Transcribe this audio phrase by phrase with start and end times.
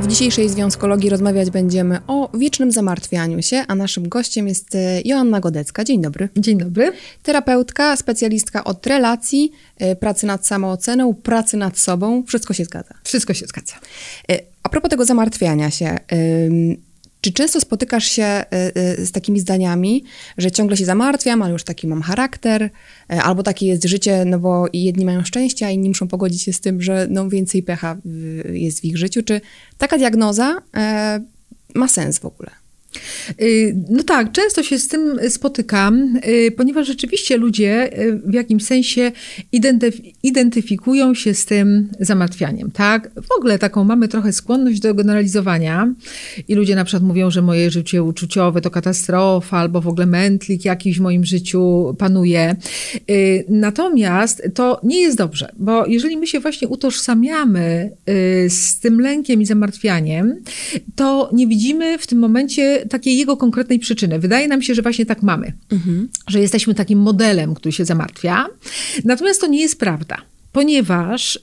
[0.00, 5.40] W dzisiejszej związkologii rozmawiać będziemy o wiecznym zamartwianiu się, a naszym gościem jest e, Joanna
[5.40, 5.84] Godecka.
[5.84, 6.28] Dzień dobry.
[6.36, 6.92] Dzień dobry.
[7.22, 12.22] Terapeutka, specjalistka od relacji, e, pracy nad samooceną, pracy nad sobą.
[12.26, 12.94] Wszystko się zgadza.
[13.04, 13.74] Wszystko się zgadza.
[14.30, 15.98] E, A propos tego zamartwiania się,
[17.20, 18.44] czy często spotykasz się
[18.76, 20.04] y, y, z takimi zdaniami,
[20.38, 22.70] że ciągle się zamartwiam, ale już taki mam charakter, y,
[23.08, 26.60] albo takie jest życie, no bo jedni mają szczęście, a inni muszą pogodzić się z
[26.60, 27.96] tym, że no więcej pecha
[28.52, 29.22] jest w ich życiu.
[29.22, 29.40] Czy
[29.78, 30.62] taka diagnoza
[31.74, 32.50] ma sens w ogóle?
[33.42, 38.64] Y, No tak, często się z tym spotykam, y, ponieważ rzeczywiście ludzie y, w jakimś
[38.64, 39.12] sensie
[39.54, 43.10] identyf- identyfikują się z tym zamartwianiem, tak?
[43.22, 45.94] W ogóle taką mamy trochę skłonność do generalizowania
[46.48, 50.64] i ludzie na przykład mówią, że moje życie uczuciowe to katastrofa albo w ogóle mętlik
[50.64, 52.56] jakiś w moim życiu panuje.
[53.48, 57.90] Natomiast to nie jest dobrze, bo jeżeli my się właśnie utożsamiamy
[58.48, 60.42] z tym lękiem i zamartwianiem,
[60.96, 64.18] to nie widzimy w tym momencie takiej jego konkretnej przyczyny.
[64.18, 65.52] Wydaje nam się, że właśnie tak mamy,
[66.28, 68.46] że jesteśmy takim modelem, który się zamartwia.
[69.04, 70.16] Natomiast to nie jest prawda,
[70.52, 71.40] ponieważ y,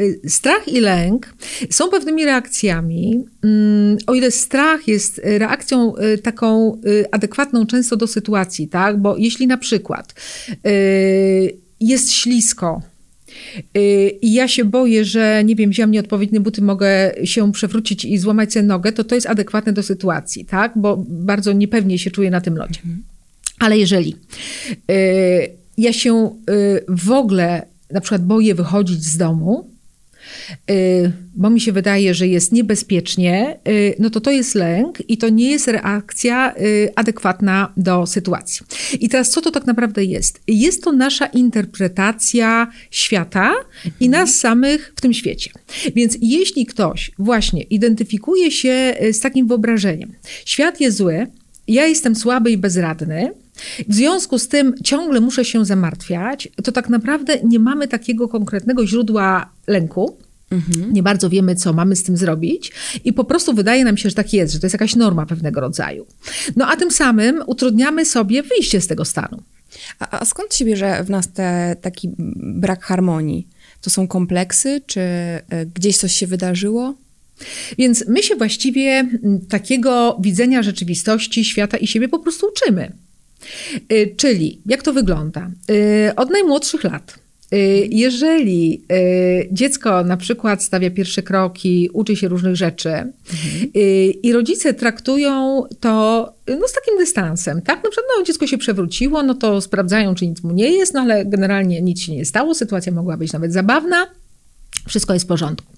[0.00, 1.34] y, strach i lęk
[1.70, 3.24] są pewnymi reakcjami.
[3.44, 6.80] Mm, O ile strach jest reakcją y, taką
[7.12, 9.00] adekwatną często do sytuacji, tak?
[9.00, 10.14] Bo jeśli na przykład
[11.80, 12.82] jest ślisko,
[14.22, 18.52] i ja się boję, że nie wiem, wziąłem nieodpowiednie buty, mogę się przewrócić i złamać
[18.52, 20.72] sobie nogę, to to jest adekwatne do sytuacji, tak?
[20.76, 22.80] Bo bardzo niepewnie się czuję na tym lodzie.
[23.58, 24.16] Ale jeżeli
[24.90, 29.73] y, ja się y, w ogóle na przykład boję wychodzić z domu, y,
[31.34, 35.28] bo mi się wydaje, że jest niebezpiecznie, y, no to to jest lęk i to
[35.28, 38.66] nie jest reakcja y, adekwatna do sytuacji.
[39.00, 40.40] I teraz co to tak naprawdę jest?
[40.48, 43.54] Jest to nasza interpretacja świata
[44.00, 45.50] i nas samych w tym świecie.
[45.96, 50.12] Więc jeśli ktoś właśnie identyfikuje się y, z takim wyobrażeniem,
[50.44, 51.26] świat jest zły,
[51.68, 53.30] ja jestem słaby i bezradny,
[53.88, 58.86] w związku z tym ciągle muszę się zamartwiać, to tak naprawdę nie mamy takiego konkretnego
[58.86, 60.18] źródła lęku.
[60.92, 62.72] Nie bardzo wiemy, co mamy z tym zrobić,
[63.04, 65.60] i po prostu wydaje nam się, że tak jest, że to jest jakaś norma pewnego
[65.60, 66.06] rodzaju.
[66.56, 69.42] No a tym samym utrudniamy sobie wyjście z tego stanu.
[69.98, 73.48] A, a skąd się bierze w nas te, taki brak harmonii?
[73.80, 75.40] To są kompleksy, czy y,
[75.74, 76.94] gdzieś coś się wydarzyło?
[77.78, 79.08] Więc my się właściwie
[79.48, 82.92] takiego widzenia rzeczywistości, świata i siebie po prostu uczymy.
[83.92, 85.50] Y, Czyli jak to wygląda?
[85.70, 87.18] Y, Od najmłodszych lat.
[87.54, 88.84] Y, Jeżeli
[89.52, 92.90] dziecko na przykład stawia pierwsze kroki, uczy się różnych rzeczy
[93.76, 93.80] y,
[94.22, 95.90] i rodzice traktują to
[96.60, 97.84] no, z takim dystansem, tak?
[97.84, 101.00] Na przykład no, dziecko się przewróciło, no to sprawdzają, czy nic mu nie jest, no
[101.00, 104.06] ale generalnie nic się nie stało, sytuacja mogła być nawet zabawna,
[104.88, 105.74] wszystko jest w porządku.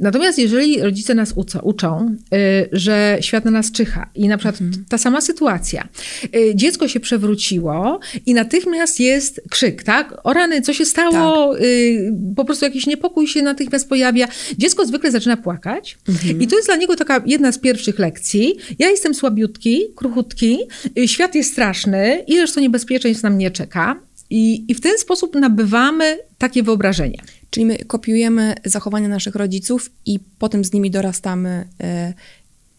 [0.00, 4.58] Natomiast jeżeli rodzice nas uczą, uczą y, że świat na nas czyha i na przykład
[4.88, 5.88] ta sama sytuacja,
[6.36, 10.14] y, dziecko się przewróciło i natychmiast jest krzyk, tak?
[10.24, 11.58] O rany, co się stało?
[11.58, 14.28] Y, po prostu jakiś niepokój się natychmiast pojawia.
[14.58, 15.98] Dziecko zwykle zaczyna płakać
[16.40, 18.56] i to jest dla niego taka jedna z pierwszych lekcji.
[18.78, 20.58] Ja jestem słabiutki, kruchutki,
[20.98, 24.00] y, świat jest straszny, ileż to niebezpieczeństw na mnie czeka.
[24.30, 27.18] I, I w ten sposób nabywamy takie wyobrażenie.
[27.50, 31.68] Czyli my kopiujemy zachowania naszych rodziców i potem z nimi dorastamy
[32.10, 32.14] y,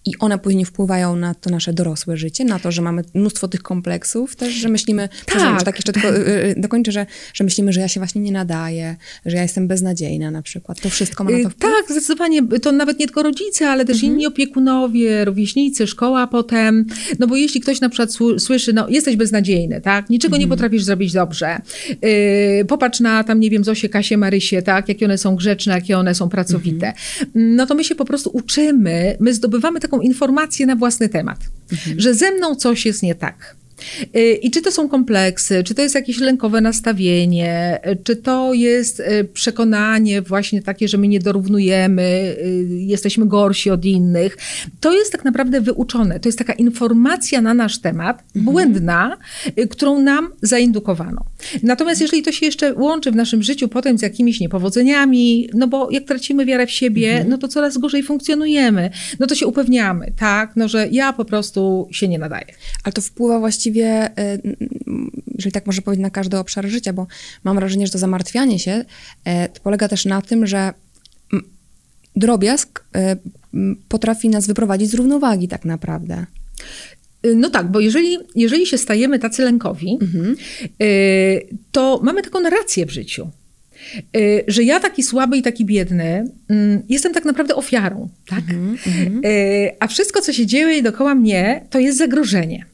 [0.05, 3.61] i one później wpływają na to nasze dorosłe życie, na to, że mamy mnóstwo tych
[3.63, 5.59] kompleksów też, że myślimy, Tak.
[5.59, 8.31] że tak jeszcze tylko y, y, dokończę, że, że myślimy, że ja się właśnie nie
[8.31, 8.95] nadaję,
[9.25, 10.81] że ja jestem beznadziejna na przykład.
[10.81, 11.73] To wszystko ma na to Y, wpływ?
[11.73, 12.47] Tak, zdecydowanie.
[12.47, 16.85] To nawet nie tylko rodzice, ale też inni opiekunowie, rówieśnicy, szkoła potem.
[17.19, 20.09] No bo jeśli ktoś na przykład sły- słyszy, no jesteś beznadziejny, tak?
[20.09, 21.57] Niczego nie potrafisz zrobić dobrze.
[22.01, 24.89] Yy, popatrz na tam, nie wiem, Zosię, Kasię, Marysię, tak?
[24.89, 26.93] Jakie one są grzeczne, jakie one są pracowite.
[27.35, 31.39] No to my się po prostu uczymy, my zdobywamy taką informację na własny temat,
[31.97, 33.55] że ze mną coś jest nie tak.
[34.15, 38.53] Y, I czy to są kompleksy, czy to jest jakieś lękowe nastawienie, y, czy to
[38.53, 42.35] jest y, przekonanie właśnie takie, że my nie dorównujemy,
[42.69, 44.37] jesteśmy gorsi od innych.
[44.79, 46.19] To jest tak naprawdę wyuczone.
[46.19, 49.17] To jest taka informacja na nasz temat, błędna,
[49.59, 51.25] y, którą nam zaindukowano.
[51.63, 55.91] Natomiast jeżeli to się jeszcze łączy w naszym życiu potem z jakimiś niepowodzeniami, no bo
[55.91, 58.89] jak tracimy wiarę w siebie, no to coraz gorzej funkcjonujemy.
[59.19, 62.45] No to się upewniamy, tak, no że ja po prostu się nie nadaję.
[62.83, 64.11] Ale to wpływa właściwie, y,
[64.87, 67.07] mm, jeżeli tak można powiedzieć, na każdy obszar życia, bo
[67.43, 68.71] mam wrażenie, że to zamartwianie się
[69.27, 70.73] y, to polega też na tym, że
[71.33, 71.45] mm,
[72.15, 72.99] drobiazg y,
[73.53, 76.25] mm, potrafi nas wyprowadzić z równowagi tak naprawdę.
[77.25, 79.97] Y, No tak, bo jeżeli, jeżeli się stajemy tacy lękowi,
[80.81, 83.29] y, to mamy taką narrację w życiu.
[84.17, 88.43] y, że ja taki słaby i taki biedny mm, jestem tak naprawdę ofiarą, tak?
[89.25, 92.65] Y, a wszystko, co się dzieje dookoła mnie, to jest zagrożenie.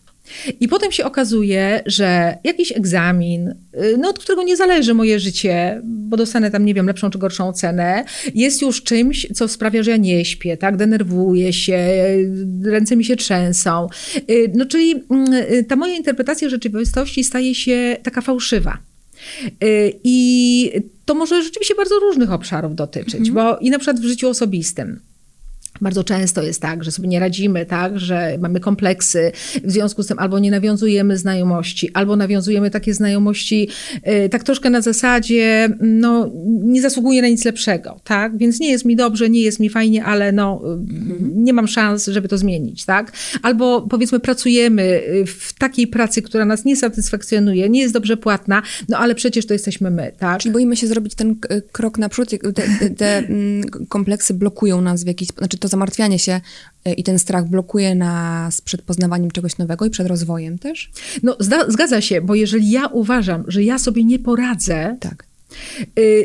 [0.60, 5.82] I potem się okazuje, że jakiś egzamin, y, no, od którego nie zależy moje życie,
[5.84, 8.06] bo dostanę tam, nie wiem, lepszą czy gorszą ocenę,
[8.36, 11.80] jest już czymś, co sprawia, że ja nie śpię, tak, denerwuję się,
[12.64, 13.88] ręce mi się trzęsą.
[14.30, 18.78] Y, no, czyli mm, y, ta moja interpretacja rzeczywistości staje się taka fałszywa.
[20.04, 20.72] I
[21.06, 23.34] to może rzeczywiście bardzo różnych obszarów dotyczyć, mhm.
[23.34, 25.00] bo i na przykład w życiu osobistym.
[25.82, 29.32] Bardzo często jest tak, że sobie nie radzimy, tak, że mamy kompleksy,
[29.64, 33.70] w związku z tym albo nie nawiązujemy znajomości, albo nawiązujemy takie znajomości
[34.26, 36.32] y, tak troszkę na zasadzie, no
[36.64, 40.06] nie zasługuję na nic lepszego, tak, więc nie jest mi dobrze, nie jest mi fajnie,
[40.06, 41.44] ale no mhm.
[41.44, 43.12] nie mam szans, żeby to zmienić, tak,
[43.42, 48.62] albo powiedzmy pracujemy y, w takiej pracy, która nas nie satysfakcjonuje, nie jest dobrze płatna,
[48.90, 50.40] no ale przecież to jesteśmy my, tak.
[50.40, 51.36] Czyli boimy się zrobić ten
[51.72, 52.38] krok naprzód, te,
[52.80, 56.42] te, te mm, kompleksy blokują nas w jakiś, znaczy to zamartwianie się
[56.86, 60.92] e, i ten strach blokuje nas przed poznawaniem czegoś nowego i przed rozwojem też?
[61.24, 65.26] No, zgadza się, bo jeżeli ja uważam, że ja sobie nie poradzę, tak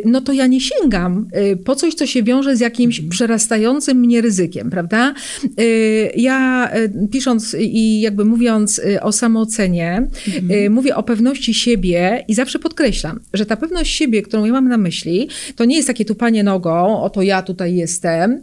[0.05, 3.11] no to ja nie sięgam y, po coś, co się wiąże z jakimś mhm.
[3.11, 5.15] przerastającym mnie ryzykiem, prawda?
[5.61, 6.71] Y, ja
[7.11, 10.73] pisząc i jakby mówiąc o samoocenie, mhm.
[10.73, 14.77] mówię o pewności siebie i zawsze podkreślam, że ta pewność siebie, którą ja mam na
[14.77, 18.43] myśli, to nie jest takie tupanie nogą, oto ja tutaj jestem,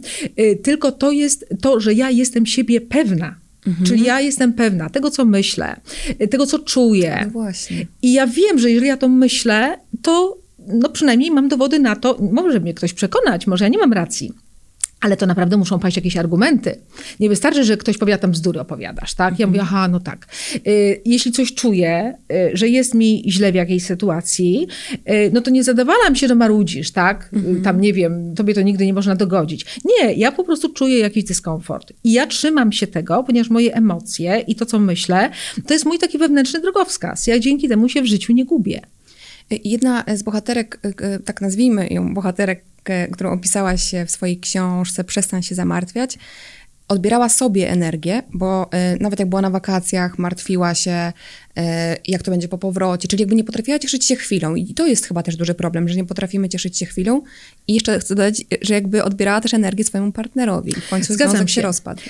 [0.62, 3.34] tylko to jest to, że ja jestem siebie pewna.
[3.66, 3.86] Mhm.
[3.86, 5.80] Czyli ja jestem pewna tego, co myślę,
[6.30, 7.30] tego, co czuję.
[7.34, 7.40] No.
[8.02, 10.37] I ja wiem, że jeżeli ja to myślę, to
[10.68, 14.32] no przynajmniej mam dowody na to, może mnie ktoś przekonać, może ja nie mam racji.
[15.00, 16.76] Ale to naprawdę muszą paść jakieś argumenty.
[17.20, 19.38] Nie wystarczy, że ktoś powiada tam bzdury opowiadasz, tak?
[19.38, 20.26] Ja mówię, aha, no tak.
[20.66, 25.50] Y, jeśli coś czuję, y, że jest mi źle w jakiejś sytuacji, y, no to
[25.50, 27.30] nie zadawalam się, że marudzisz, tak?
[27.32, 27.62] Mhm.
[27.62, 29.66] Tam, nie wiem, tobie to nigdy nie można dogodzić.
[29.84, 31.92] Nie, ja po prostu czuję jakiś dyskomfort.
[32.04, 35.30] I ja trzymam się tego, ponieważ moje emocje i to, co myślę,
[35.66, 37.26] to jest mój taki wewnętrzny drogowskaz.
[37.26, 38.80] Ja dzięki temu się w życiu nie gubię.
[39.50, 42.64] Jedna z bohaterek, e, e, tak nazwijmy ją, bohaterek,
[43.12, 46.18] którą opisałaś w swojej książce Przestań się zamartwiać,
[46.88, 51.12] odbierała sobie energię, bo y, nawet jak była na wakacjach, martwiła się,
[51.58, 51.62] y,
[52.08, 54.54] jak to będzie po powrocie, czyli jakby nie potrafiła cieszyć się chwilą.
[54.54, 57.22] I to jest chyba też duży problem, że nie potrafimy cieszyć się chwilą.
[57.68, 60.72] I jeszcze chcę dodać, że jakby odbierała też energię swojemu partnerowi.
[60.72, 61.54] W końcu Zgadzam się.
[61.54, 62.02] się rozpadł.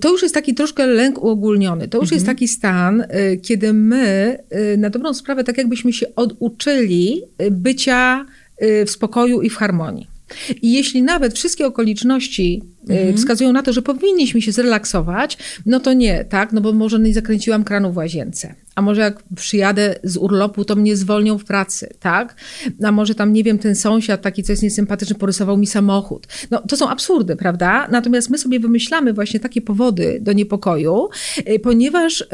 [0.00, 1.88] To już jest taki troszkę lęk uogólniony.
[1.88, 2.16] To już mhm.
[2.16, 3.04] jest taki stan,
[3.42, 4.38] kiedy my
[4.78, 8.26] na dobrą sprawę tak jakbyśmy się oduczyli bycia
[8.60, 10.15] w spokoju i w harmonii.
[10.62, 13.16] I jeśli nawet wszystkie okoliczności y, mhm.
[13.16, 16.52] wskazują na to, że powinniśmy się zrelaksować, no to nie, tak?
[16.52, 20.76] No bo może nie zakręciłam kranu w łazience a może jak przyjadę z urlopu, to
[20.76, 22.36] mnie zwolnią w pracy, tak?
[22.84, 26.26] A może tam, nie wiem, ten sąsiad taki, co jest niesympatyczny, porysował mi samochód.
[26.50, 27.88] No, to są absurdy, prawda?
[27.90, 31.08] Natomiast my sobie wymyślamy właśnie takie powody do niepokoju,
[31.48, 32.26] y, ponieważ y,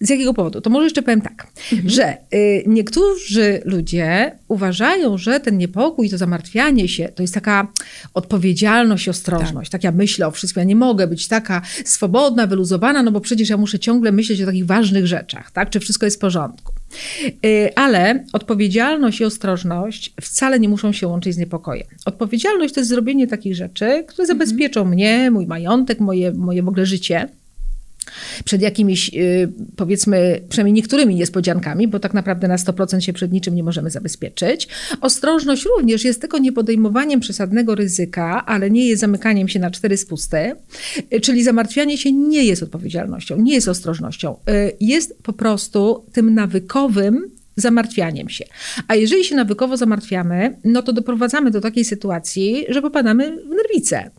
[0.00, 0.60] z jakiego powodu?
[0.60, 1.90] To może jeszcze powiem tak, mhm.
[1.90, 7.72] że y, niektórzy ludzie uważają, że ten niepokój, to zamartwianie się, to jest taka
[8.14, 9.70] odpowiedzialność ostrożność.
[9.70, 9.80] Tak.
[9.80, 13.48] tak ja myślę o wszystkim, ja nie mogę być taka swobodna, wyluzowana, no bo przecież
[13.48, 15.70] ja muszę ciągle myśleć o takich ważnych rzeczach tak?
[15.70, 16.72] Czy wszystko jest w porządku.
[17.46, 21.86] Y, ale odpowiedzialność i ostrożność wcale nie muszą się łączyć z niepokojem.
[22.04, 24.94] Odpowiedzialność to jest zrobienie takich rzeczy, które zabezpieczą mhm.
[24.94, 27.28] mnie, mój majątek, moje, moje w ogóle życie
[28.44, 33.54] przed jakimiś, y, powiedzmy, przynajmniej niektórymi niespodziankami, bo tak naprawdę na 100% się przed niczym
[33.54, 34.68] nie możemy zabezpieczyć.
[35.00, 40.52] Ostrożność również jest tylko niepodejmowaniem przesadnego ryzyka, ale nie jest zamykaniem się na cztery spusty,
[41.14, 44.36] y, czyli zamartwianie się nie jest odpowiedzialnością, nie jest ostrożnością.
[44.48, 48.44] Y, jest po prostu tym nawykowym zamartwianiem się.
[48.88, 54.10] A jeżeli się nawykowo zamartwiamy, no to doprowadzamy do takiej sytuacji, że popadamy w nerwicę.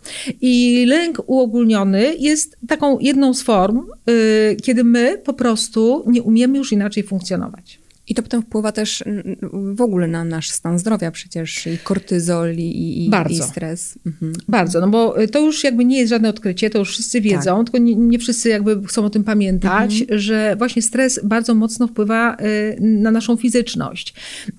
[0.41, 6.57] I lęk uogólniony jest taką jedną z form, yy, kiedy my po prostu nie umiemy
[6.57, 7.78] już inaczej funkcjonować.
[8.09, 9.03] I to potem wpływa też
[9.51, 13.45] w ogóle na nasz stan zdrowia przecież, i kortyzol, i, i, Bardzo.
[13.45, 13.99] i stres.
[14.05, 14.33] Mhm.
[14.47, 17.65] Bardzo, no bo to już jakby nie jest żadne odkrycie, to już wszyscy wiedzą, tak.
[17.65, 20.19] tylko nie, nie, wszyscy jakby chcą o tym pamiętać, mhm.
[20.19, 24.13] że właśnie stres bardzo mocno wpływa y, na naszą fizyczność.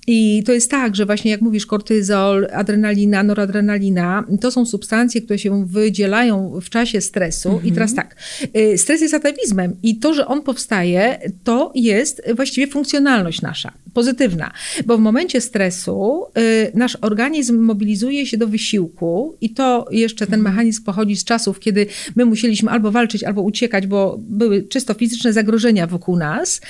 [0.07, 5.39] I to jest tak, że właśnie jak mówisz, kortyzol, adrenalina, noradrenalina, to są substancje, które
[5.39, 7.49] się wydzielają w czasie stresu.
[7.49, 7.67] Mhm.
[7.67, 8.15] I teraz tak,
[8.57, 13.71] y, stres jest atawizmem i to, że on powstaje, to jest właściwie funkcjonalność myśl nasza,
[13.93, 14.51] pozytywna,
[14.85, 20.39] bo w momencie stresu y, nasz organizm mobilizuje się do wysiłku i to jeszcze ten
[20.39, 20.53] mhm.
[20.53, 25.33] mechanizm pochodzi z czasów, kiedy my musieliśmy albo walczyć, albo uciekać, bo były czysto fizyczne
[25.33, 26.61] zagrożenia wokół nas.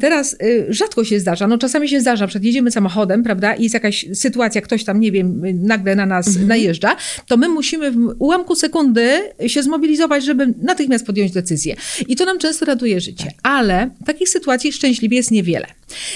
[0.00, 3.74] Teraz y, rzadko się zdarza, no czasami się zdarza, przed jedziemy samochodem, prawda, i jest
[3.74, 6.48] jakaś sytuacja, ktoś tam, nie wiem, nagle na nas mhm.
[6.48, 11.76] najeżdża, to my musimy w ułamku sekundy się zmobilizować, żeby natychmiast podjąć decyzję.
[12.08, 13.24] I to nam często ratuje życie.
[13.24, 13.34] Tak.
[13.42, 15.66] Ale takich sytuacji szczęśliwie jest niewiele.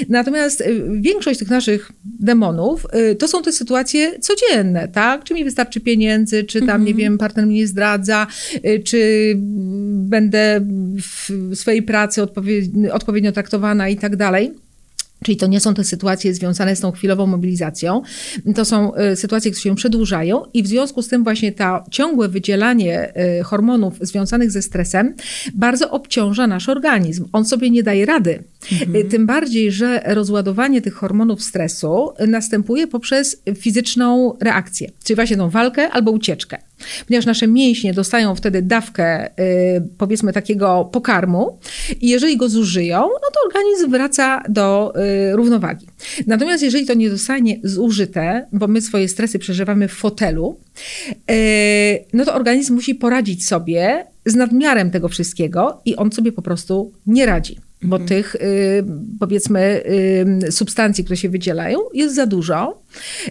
[0.09, 5.25] Natomiast y, większość tych naszych demonów y, to są te sytuacje codzienne, tak?
[5.25, 6.85] Czy mi wystarczy pieniędzy, czy tam, mhm.
[6.85, 8.27] nie wiem, partner mnie zdradza,
[8.65, 9.33] y, czy
[9.95, 10.61] będę
[10.97, 12.23] w swojej pracy
[12.93, 14.53] odpowiednio traktowana i tak dalej.
[15.25, 18.03] Czyli to nie są te sytuacje związane z tą chwilową mobilizacją,
[18.55, 22.29] to są y, sytuacje, które się przedłużają i w związku z tym właśnie to ciągłe
[22.29, 25.15] wydzielanie y, hormonów związanych ze stresem
[25.55, 27.29] bardzo obciąża nasz organizm.
[27.33, 28.45] On sobie nie daje rady.
[28.73, 28.97] Mhm.
[28.97, 35.51] Y, tym bardziej, że rozładowanie tych hormonów stresu następuje poprzez fizyczną reakcję, czyli właśnie tą
[35.51, 36.70] walkę albo ucieczkę
[37.07, 39.33] ponieważ nasze mięśnie dostają wtedy dawkę, y,
[39.99, 41.59] powiedzmy, takiego pokarmu
[42.01, 44.93] i jeżeli go zużyją, no to organizm wraca do
[45.31, 45.87] y, równowagi.
[46.27, 50.59] Natomiast jeżeli to nie zostanie zużyte, bo my swoje stresy przeżywamy w fotelu,
[51.31, 56.43] y, no to organizm musi poradzić sobie z nadmiarem tego wszystkiego i on sobie po
[56.43, 58.09] prostu nie radzi bo mhm.
[58.09, 58.85] tych y,
[59.21, 59.83] powiedzmy
[60.49, 62.83] y, substancji, które się wydzielają, jest za dużo.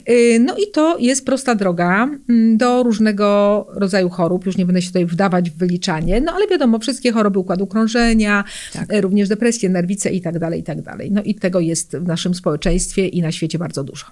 [0.10, 4.46] Y, no i to jest prosta droga mm, do różnego rodzaju chorób.
[4.46, 8.44] Już nie będę się tutaj wdawać w wyliczanie, no ale wiadomo, wszystkie choroby układu krążenia,
[8.74, 8.88] tak.
[9.02, 11.12] również depresje, nerwice i tak dalej, i tak dalej.
[11.12, 14.06] No i tego jest w naszym społeczeństwie i na świecie bardzo dużo.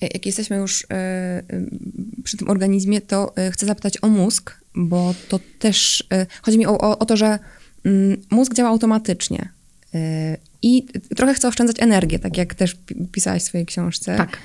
[0.00, 0.86] Jak jesteśmy już
[2.24, 6.04] przy tym organizmie, to chcę zapytać o mózg, bo to też
[6.42, 7.38] chodzi mi o, o, o to, że
[7.84, 9.57] mm, mózg działa automatycznie.
[9.94, 12.76] Y, I trochę chcę oszczędzać energię, tak jak też
[13.12, 14.16] pisałaś w swojej książce.
[14.16, 14.38] Tak.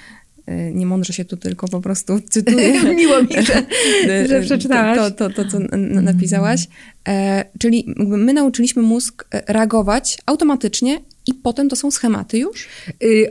[0.49, 2.83] Y, nie mądrze się tu tylko po prostu cytuję.
[2.95, 3.65] Miło mi, że,
[4.23, 4.97] y, że przeczytałaś.
[4.97, 5.59] To, to, to, to co
[6.01, 6.67] napisałaś.
[7.07, 12.67] E, czyli my nauczyliśmy mózg e, reagować automatycznie i potem to są schematy już?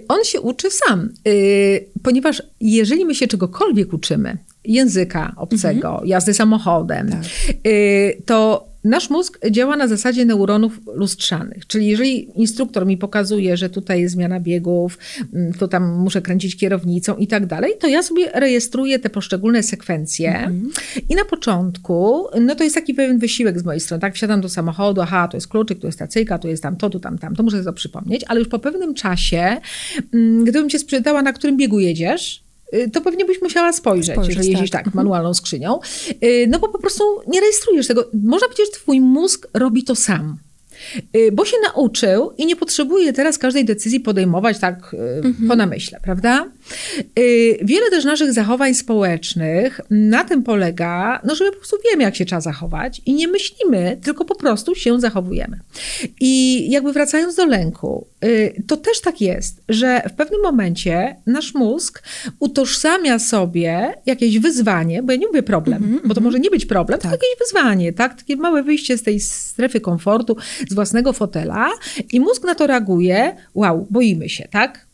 [0.09, 1.09] On się uczy sam,
[2.03, 6.09] ponieważ jeżeli my się czegokolwiek uczymy, języka obcego, mhm.
[6.09, 7.23] jazdy samochodem, tak.
[8.27, 14.01] to Nasz mózg działa na zasadzie neuronów lustrzanych, czyli jeżeli instruktor mi pokazuje, że tutaj
[14.01, 14.99] jest zmiana biegów,
[15.35, 19.63] mm, to tam muszę kręcić kierownicą i tak dalej, to ja sobie rejestruję te poszczególne
[19.63, 20.39] sekwencje.
[20.39, 21.01] Mm -hmm.
[21.09, 24.49] i na początku, no to jest taki pewien wysiłek z mojej strony, tak, wsiadam do
[24.49, 27.37] samochodu, aha, to jest kluczyk, tu jest stacyjka, tu jest tam to, tu tam, tam,
[27.37, 29.61] to muszę to przypomnieć, ale już po pewnym czasie,
[30.15, 32.42] mm, gdybym cię sprzedała, na którym biegu jedziesz,
[32.93, 35.81] to pewnie byś musiała spojrzeć, spojrzeć jeżeli jeździsz tak, tak manualną skrzynią.
[36.25, 38.05] Y, no bo po prostu nie rejestrujesz tego.
[38.25, 40.39] Można powiedzieć, że twój mózg robi to sam.
[41.17, 45.49] Y, bo się nauczył i nie potrzebuje teraz każdej decyzji podejmować tak mhm.
[45.49, 46.49] po namyśle, prawda?
[47.19, 52.03] Y, wiele też naszych zachowań społecznych na tym polega, no, że my po prostu wiemy,
[52.03, 55.59] jak się trzeba zachować i nie myślimy, tylko po prostu się zachowujemy.
[56.21, 61.55] I jakby wracając do lęku, y, to też tak jest, że w pewnym momencie nasz
[61.55, 62.03] mózg
[62.39, 66.25] utożsamia sobie jakieś wyzwanie, bo ja nie mówię problem, mm -hmm, bo to mhm.
[66.25, 67.11] może nie być problem, tak.
[67.11, 68.15] to jakieś wyzwanie, tak?
[68.19, 70.37] Takie małe wyjście z tej strefy komfortu,
[70.73, 71.71] z własnego fotela
[72.13, 74.87] i mózg na to reaguje, wow, boimy się, tak?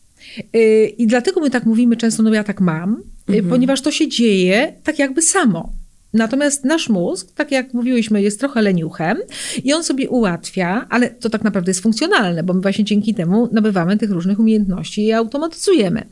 [0.55, 3.49] Y, I dlatego my tak mówimy często, no ja tak mam, y, mhm.
[3.49, 5.73] ponieważ to się dzieje tak jakby samo.
[6.13, 9.17] Natomiast nasz mózg, tak jak mówiłyśmy, jest trochę leniuchem
[9.63, 13.49] i on sobie ułatwia, ale to tak naprawdę jest funkcjonalne, bo my właśnie dzięki temu
[13.51, 16.05] nabywamy tych różnych umiejętności i automatyzujemy.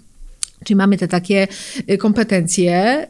[0.63, 1.47] Czyli mamy te takie
[1.89, 3.07] y, kompetencje,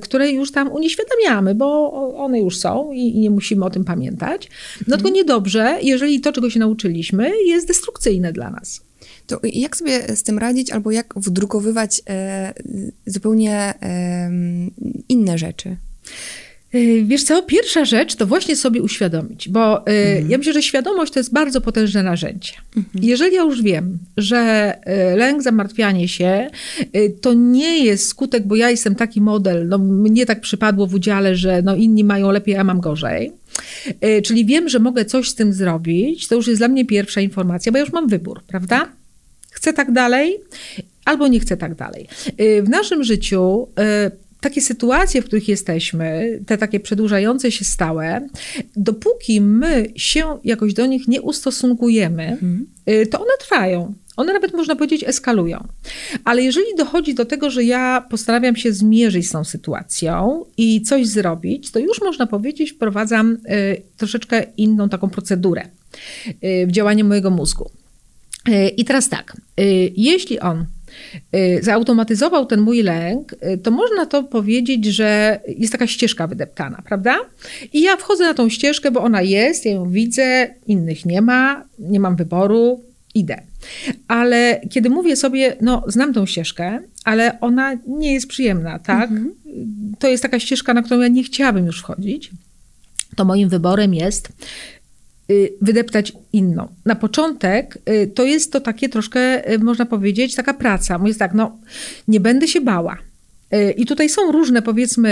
[0.00, 4.50] które już tam unieświadamiamy, bo one już są i, nie musimy o tym pamiętać.
[4.80, 5.14] No tylko mhm.
[5.14, 8.80] niedobrze, jeżeli to, czego się nauczyliśmy, jest destrukcyjne dla nas.
[9.26, 12.54] To jak sobie z tym radzić, albo jak wdrukowywać e,
[13.06, 13.74] zupełnie
[15.08, 15.76] inne rzeczy?
[16.76, 20.30] E, wiesz co, pierwsza rzecz to właśnie sobie uświadomić, bo mhm.
[20.30, 22.52] ja myślę, że świadomość to jest bardzo potężne narzędzie.
[22.76, 23.04] Mhm.
[23.04, 24.38] Jeżeli ja już wiem, że
[24.84, 26.50] e, lęk, zamartwianie się
[27.20, 31.36] to nie jest skutek, bo ja jestem taki model, no mnie tak przypadło w udziale,
[31.36, 33.32] że no inni mają lepiej, a ja mam gorzej.
[34.24, 37.72] Czyli wiem, że mogę coś z tym zrobić, to już jest dla mnie pierwsza informacja,
[37.72, 38.88] bo ja już mam wybór, prawda?
[39.50, 40.38] Chcę tak dalej,
[41.06, 42.08] albo nie chcę tak dalej.
[42.40, 43.68] Y, w naszym życiu
[44.06, 48.28] y, takie sytuacje, w których jesteśmy, te takie przedłużające się stałe,
[48.76, 52.66] dopóki my się jakoś do nich nie ustosunkujemy, mhm.
[52.88, 53.94] Y, to one trwają.
[54.16, 55.68] One nawet można powiedzieć eskalują.
[56.24, 61.06] Ale jeżeli dochodzi do tego, że ja postanawiam się zmierzyć z tą sytuacją i coś
[61.06, 65.62] zrobić, to już można powiedzieć, wprowadzam y, troszeczkę inną taką procedurę
[66.44, 67.70] y, w działanie mojego mózgu.
[68.76, 69.36] I teraz tak,
[69.96, 70.66] jeśli on
[71.60, 77.18] zautomatyzował ten mój lęk, to można to powiedzieć, że jest taka ścieżka wydeptana, prawda?
[77.72, 81.64] I ja wchodzę na tą ścieżkę, bo ona jest, ja ją widzę, innych nie ma,
[81.78, 82.84] nie mam wyboru,
[83.14, 83.42] idę.
[84.08, 89.10] Ale kiedy mówię sobie, no znam tą ścieżkę, ale ona nie jest przyjemna, tak?
[89.10, 89.34] Mhm.
[89.98, 92.30] To jest taka ścieżka, na którą ja nie chciałabym już wchodzić.
[93.16, 94.75] To moim wyborem jest Y,
[95.60, 96.68] wydeptać inną.
[96.84, 101.00] Na początek y, to jest to takie troszkę, y, można powiedzieć, taka praca.
[101.04, 101.58] Jest tak, no
[102.08, 102.98] nie będę się bała.
[103.76, 105.10] I tutaj są różne, powiedzmy,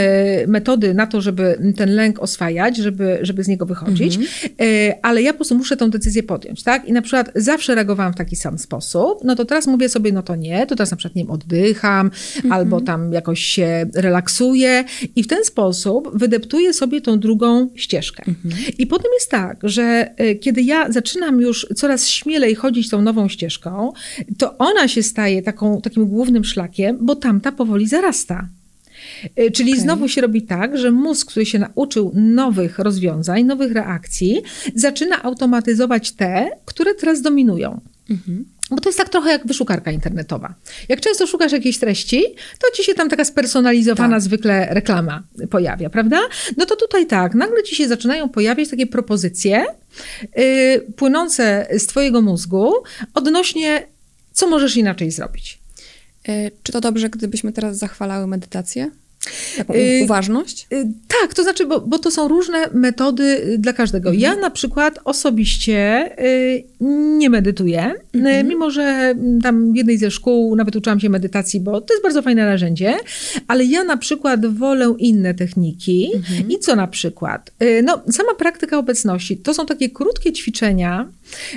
[0.48, 4.92] metody na to, żeby ten lęk oswajać, żeby, żeby z niego wychodzić, mhm.
[5.02, 6.88] ale ja po prostu muszę tę decyzję podjąć, tak?
[6.88, 10.22] I na przykład zawsze reagowałam w taki sam sposób, no to teraz mówię sobie, no
[10.22, 12.52] to nie, to teraz na przykład, nie wiem, oddycham, mhm.
[12.52, 14.84] albo tam jakoś się relaksuję
[15.16, 18.22] i w ten sposób wydeptuję sobie tą drugą ścieżkę.
[18.28, 18.54] Mhm.
[18.78, 23.92] I potem jest tak, że kiedy ja zaczynam już coraz śmielej chodzić tą nową ścieżką,
[24.38, 28.23] to ona się staje taką, takim głównym szlakiem, bo tamta powoli zarasta.
[29.38, 29.82] Y, czyli okay.
[29.82, 34.42] znowu się robi tak, że mózg, który się nauczył nowych rozwiązań, nowych reakcji,
[34.74, 37.80] zaczyna automatyzować te, które teraz dominują.
[38.10, 38.44] Mhm.
[38.70, 40.54] Bo to jest tak trochę jak wyszukarka internetowa.
[40.88, 42.22] Jak często szukasz jakiejś treści,
[42.60, 44.22] to ci się tam taka spersonalizowana tak.
[44.22, 46.20] zwykle reklama pojawia, prawda?
[46.56, 49.64] No to tutaj tak, nagle ci się zaczynają pojawiać takie propozycje
[50.36, 52.72] yy, płynące z twojego mózgu
[53.14, 53.86] odnośnie,
[54.32, 55.63] co możesz inaczej zrobić.
[56.28, 58.90] E, czy to dobrze, gdybyśmy teraz zachwalały medytację?
[59.56, 60.66] Taką y, uważność?
[60.72, 60.86] Y,
[61.20, 64.08] tak, to znaczy, bo, bo to są różne metody y, dla każdego.
[64.08, 64.20] Mhm.
[64.20, 66.10] Ja na przykład osobiście
[67.18, 68.48] nie medytuję, mhm.
[68.48, 72.22] mimo że tam w jednej ze szkół nawet uczyłam się medytacji, bo to jest bardzo
[72.22, 72.96] fajne narzędzie,
[73.48, 76.10] ale ja na przykład wolę inne techniki.
[76.14, 76.50] Mhm.
[76.50, 77.50] I co na przykład?
[77.82, 81.08] No, sama praktyka obecności to są takie krótkie ćwiczenia.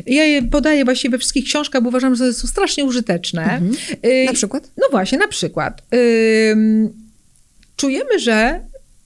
[0.06, 3.44] Ja je podaję właściwie we wszystkich książkach, bo uważam, że są strasznie użyteczne.
[3.44, 3.72] Mhm.
[4.26, 4.72] Na przykład?
[4.78, 5.82] No właśnie, na przykład
[7.78, 8.62] czujemy, że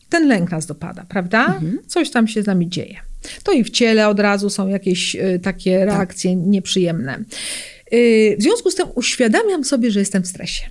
[0.09, 1.45] ten lęk nas dopada, prawda?
[1.45, 1.79] Mhm.
[1.87, 2.95] Coś tam się z nami dzieje.
[3.43, 5.87] To i w ciele od razu są jakieś y, takie tak.
[5.87, 6.45] reakcje tak.
[6.45, 7.23] nieprzyjemne.
[7.93, 10.63] Y, w związku z tym uświadamiam sobie, że jestem w stresie.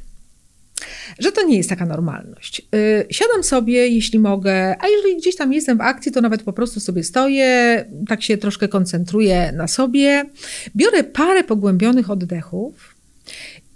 [1.19, 2.63] Że to nie jest taka normalność.
[2.75, 6.53] Y, siadam sobie, jeśli mogę, a jeżeli gdzieś tam jestem w akcji, to nawet po
[6.53, 10.25] prostu sobie stoję, tak się troszkę koncentruję na sobie,
[10.77, 12.95] biorę parę pogłębionych oddechów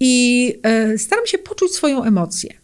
[0.00, 0.54] i
[0.96, 2.63] staram się poczuć swoją emocję.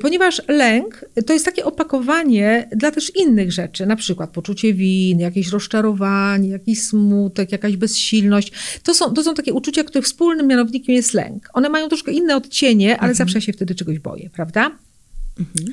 [0.00, 5.48] Ponieważ lęk to jest takie opakowanie dla też innych rzeczy, na przykład poczucie winy, jakieś
[5.48, 8.52] rozczarowanie, jakiś smutek, jakaś bezsilność.
[8.82, 11.48] To są, to są takie uczucia, których wspólnym mianownikiem jest lęk.
[11.52, 13.14] One mają troszkę inne odcienie, ale mhm.
[13.14, 14.70] zawsze się wtedy czegoś boję, prawda?
[15.40, 15.72] Mhm.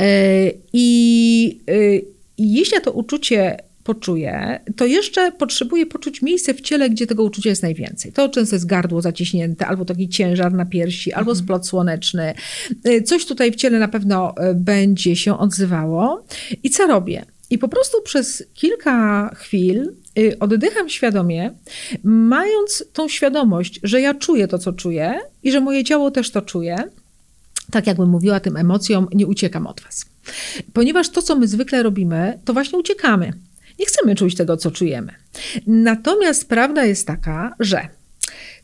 [0.00, 1.96] E, I, e,
[2.38, 7.22] I jeśli ja to uczucie poczuję, to jeszcze potrzebuję poczuć miejsce w ciele, gdzie tego
[7.22, 8.12] uczucia jest najwięcej.
[8.12, 11.18] To często jest gardło zaciśnięte, albo taki ciężar na piersi, mhm.
[11.18, 12.34] albo splot słoneczny.
[12.86, 16.24] Y, coś tutaj w ciele na pewno y, będzie się odzywało.
[16.62, 17.24] I co robię?
[17.50, 21.50] I po prostu przez kilka chwil y, oddycham świadomie,
[22.04, 26.42] mając tą świadomość, że ja czuję to, co czuję i że moje ciało też to
[26.42, 26.76] czuje.
[27.70, 30.04] Tak jakbym mówiła tym emocjom, nie uciekam od was.
[30.72, 33.32] Ponieważ to, co my zwykle robimy, to właśnie uciekamy.
[33.78, 35.12] Nie chcemy czuć tego, co czujemy.
[35.66, 37.88] Natomiast prawda jest taka, że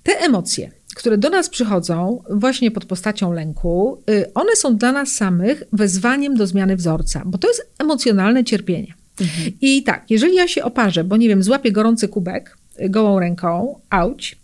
[0.02, 5.12] te emocje, które do nas przychodzą właśnie pod postacią lęku, y, one są dla nas
[5.12, 8.94] samych wezwaniem do zmiany wzorca, bo to jest emocjonalne cierpienie.
[9.20, 9.52] Mhm.
[9.60, 13.80] I tak, jeżeli ja się oparzę, bo nie wiem, złapię gorący kubek y, gołą ręką,
[13.90, 14.36] auć,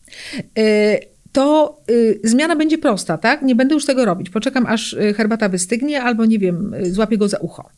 [0.59, 3.43] y, to y, zmiana będzie prosta, tak?
[3.43, 4.31] Nie będę już tego robić.
[4.31, 7.71] Poczekam, aż y, herbata wystygnie, albo nie wiem, y, złapię go za ucho.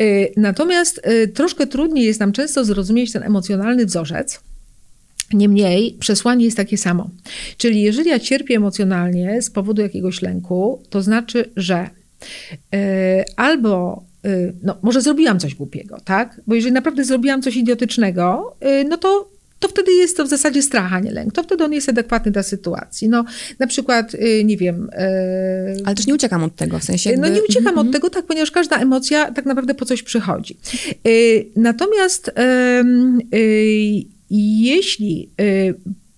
[0.00, 4.40] Y, natomiast y, troszkę trudniej jest nam często zrozumieć ten emocjonalny wzorzec.
[5.32, 7.10] Niemniej przesłanie jest takie samo.
[7.56, 11.90] Czyli jeżeli ja cierpię emocjonalnie z powodu jakiegoś lęku, to znaczy, że
[12.74, 12.78] y,
[13.36, 14.04] albo
[14.62, 16.40] no, może zrobiłam coś głupiego, tak?
[16.46, 18.56] Bo jeżeli naprawdę zrobiłam coś idiotycznego,
[18.88, 19.28] no to
[19.62, 21.32] to wtedy jest to w zasadzie strach, a nie lęk.
[21.32, 23.08] To wtedy on jest adekwatny do sytuacji.
[23.08, 23.24] No,
[23.58, 24.90] na przykład, y, nie wiem...
[24.90, 27.10] Y, Ale też nie uciekam od tego, w sensie...
[27.10, 27.28] Jakby...
[27.28, 27.80] No nie uciekam mm -hmm.
[27.80, 27.92] od mhm.
[27.92, 30.56] tego, tak, ponieważ każda emocja tak naprawdę po coś przychodzi.
[31.06, 32.30] Y, natomiast
[34.30, 35.28] jeśli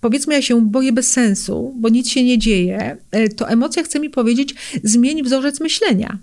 [0.01, 2.97] powiedzmy, ja się boję bez sensu, bo nic się nie dzieje,
[3.35, 6.17] to emocja chce mi powiedzieć, zmień wzorzec myślenia.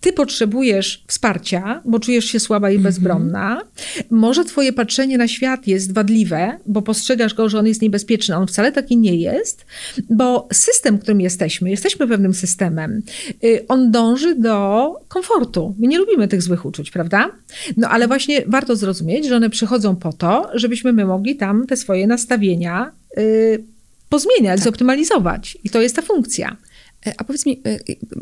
[0.00, 2.82] Ty potrzebujesz wsparcia, bo czujesz się słaba i mhm.
[2.82, 3.62] bezbronna.
[4.10, 8.36] Może twoje patrzenie na świat jest wadliwe, bo postrzegasz go, że on jest niebezpieczny.
[8.36, 9.66] On wcale taki nie jest,
[10.10, 13.02] bo system, którym jesteśmy, jesteśmy pewnym systemem,
[13.44, 15.74] y, on dąży do komfortu.
[15.78, 17.30] My nie lubimy tych złych uczuć, prawda?
[17.76, 21.76] No ale właśnie warto zrozumieć, że one przychodzą po to, żebyśmy my mogli tam te
[21.76, 23.64] swoje nastawienia yy,
[24.08, 24.64] pozmieniać, tak.
[24.64, 25.58] zoptymalizować.
[25.64, 26.56] I to jest ta funkcja.
[27.16, 27.62] A powiedz mi,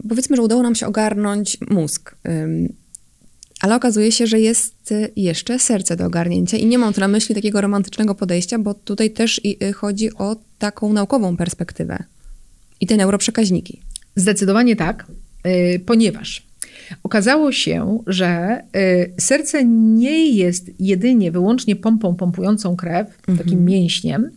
[0.09, 2.17] powiedzmy, że udało nam się ogarnąć mózg.
[3.61, 7.35] Ale okazuje się, że jest jeszcze serce do ogarnięcia i nie mam tu na myśli
[7.35, 9.41] takiego romantycznego podejścia, bo tutaj też
[9.75, 12.05] chodzi o taką naukową perspektywę
[12.81, 13.81] i te neuroprzekaźniki.
[14.17, 15.07] Zdecydowanie tak,
[15.87, 16.47] ponieważ
[17.03, 23.39] Okazało się, że y, serce nie jest jedynie wyłącznie pompą pompującą krew, mhm.
[23.39, 24.31] takim mięśniem,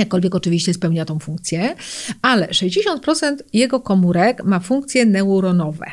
[0.00, 1.74] jakkolwiek oczywiście spełnia tą funkcję,
[2.22, 5.86] ale 60% jego komórek ma funkcje neuronowe.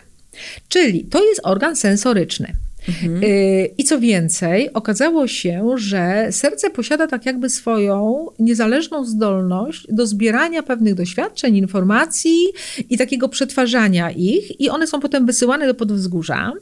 [0.70, 2.54] Czyli to jest organ sensoryczny.
[2.88, 3.24] Mhm.
[3.24, 10.08] Y, I co więcej, okazało się, że serce posiada tak jakby swoją niezależną zdolność do
[10.08, 12.46] zbierania pewnych doświadczeń, informacji
[12.90, 16.54] i takiego przetwarzania ich, i one są potem wysyłane do podwzgórza,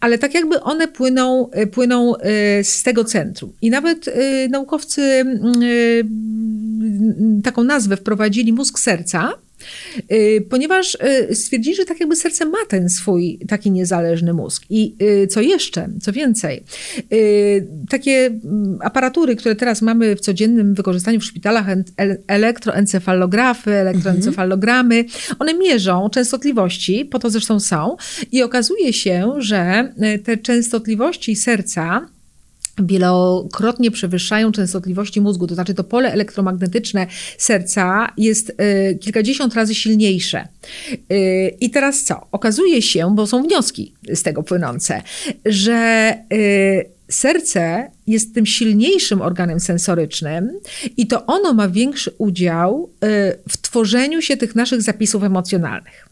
[0.00, 2.20] ale tak jakby one płyną, y, płyną y,
[2.64, 3.52] z tego centrum.
[3.62, 4.06] I nawet
[4.50, 5.24] naukowcy
[7.44, 9.32] taką nazwę wprowadzili mózg serca
[10.48, 10.98] ponieważ
[11.30, 14.64] y, stwierdzili, że tak jakby serce ma ten swój taki niezależny mózg.
[14.70, 16.62] I y, co jeszcze, co więcej,
[17.90, 21.66] takie mm, aparatury, które teraz mamy w codziennym wykorzystaniu w szpitalach,
[22.26, 25.04] elektroencefalografy, elektroencefalogramy,
[25.38, 27.96] one mierzą częstotliwości, po to zresztą są,
[28.32, 29.92] i okazuje się, że
[30.24, 32.06] te częstotliwości serca
[32.78, 37.06] wielokrotnie przewyższają częstotliwości mózgu, to znaczy to pole elektromagnetyczne
[37.38, 40.48] serca jest y, kilkadziesiąt razy silniejsze.
[41.12, 42.26] Y, I teraz co?
[42.32, 45.02] Okazuje się, bo są wnioski z tego płynące,
[45.44, 50.50] że y, serce jest tym silniejszym organem sensorycznym
[50.96, 52.90] i to ono ma większy udział
[53.48, 56.08] w tworzeniu się tych naszych zapisów emocjonalnych.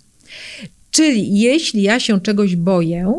[0.90, 3.14] Czyli jeśli ja się czegoś boję,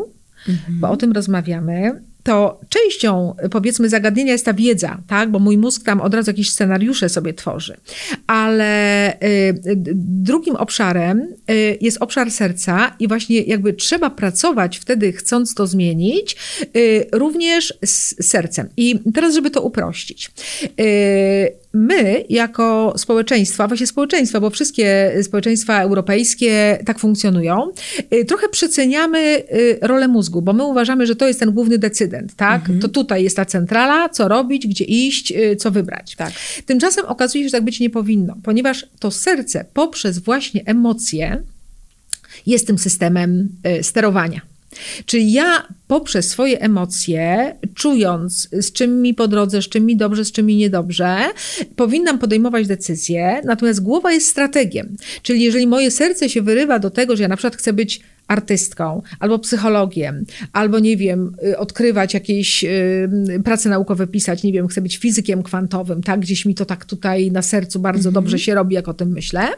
[0.48, 0.80] mhm.
[0.80, 5.30] bo o tym rozmawiamy, to częścią, powiedzmy, zagadnienia jest ta wiedza, tak?
[5.30, 7.76] bo mój mózg tam od razu jakieś scenariusze sobie tworzy.
[8.26, 9.18] Ale y,
[10.04, 16.36] drugim obszarem y, jest obszar serca i właśnie jakby trzeba pracować wtedy, chcąc to zmienić,
[16.76, 18.68] y, również z sercem.
[18.76, 20.30] I teraz, żeby to uprościć
[21.74, 27.72] my jako społeczeństwa, właśnie społeczeństwa, bo wszystkie społeczeństwa europejskie tak funkcjonują,
[28.14, 32.34] y, trochę przeceniamy y, rolę mózgu, bo my uważamy, że to jest ten główny decydent,
[32.34, 32.60] tak?
[32.60, 32.80] Mhm.
[32.80, 36.16] To tutaj jest ta centrala, co robić, gdzie iść, y, co wybrać.
[36.16, 36.32] Tak.
[36.66, 41.42] Tymczasem okazuje się, że tak być nie powinno, ponieważ to serce poprzez właśnie emocje
[42.46, 43.48] jest tym systemem
[43.82, 44.51] sterowania.
[45.06, 50.24] Czyli ja poprzez swoje emocje, czując z czym mi po drodze, z czym mi dobrze,
[50.24, 51.16] z czym mi niedobrze,
[51.76, 54.96] powinnam podejmować decyzje, natomiast głowa jest strategiem.
[55.22, 58.00] Czyli jeżeli moje serce się wyrywa do tego, że ja na przykład chcę być
[58.32, 64.68] artystką, albo psychologiem, albo nie wiem, y, odkrywać jakieś y, prace naukowe pisać, nie wiem,
[64.68, 68.14] chcę być fizykiem kwantowym, tak, gdzieś mi to tak tutaj na sercu bardzo mm -hmm.
[68.14, 69.48] dobrze się robi, jak o tym myślę,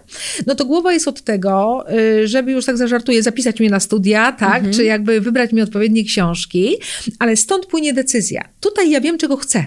[0.47, 1.85] no to głowa jest od tego,
[2.23, 4.77] y, żeby już tak zażartuję, zapisać mnie na studia, tak, mm -hmm.
[4.77, 6.77] czy jakby wybrać mi odpowiednie książki,
[7.19, 8.49] ale stąd płynie decyzja.
[8.61, 9.65] Tutaj ja wiem, czego chcę.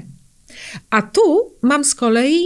[0.89, 2.43] A tu mam z kolei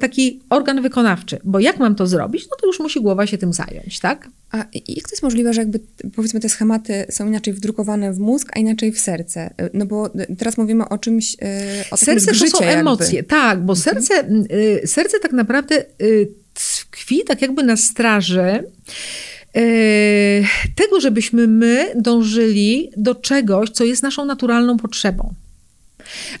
[0.00, 3.52] taki organ wykonawczy, bo jak mam to zrobić, no to już musi głowa się tym
[3.52, 4.28] zająć, tak?
[4.54, 5.80] A jak to jest możliwe, że jakby
[6.16, 9.40] powiedzmy te schematy są inaczej wdrukowane w mózg, a inaczej w serce?
[9.58, 13.72] E, no bo teraz mówimy o czymś, e, o Serce to są emocje, tak, bo
[13.72, 14.02] mhm.
[14.02, 14.28] serce,
[14.86, 15.84] serce tak naprawdę
[16.54, 18.64] tkwi tak jakby na straży
[20.76, 25.34] tego, żebyśmy my dążyli do czegoś, co jest naszą naturalną potrzebą.